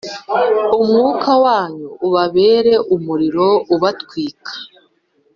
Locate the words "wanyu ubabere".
1.43-2.73